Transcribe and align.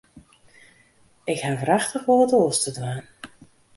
Ik 1.31 1.39
haw 1.45 1.59
wrachtich 1.61 2.05
wol 2.07 2.21
wat 2.23 2.33
oars 2.39 2.59
te 2.63 2.71
dwaan. 2.77 3.03